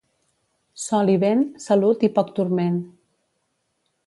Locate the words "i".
1.15-1.19, 2.09-2.13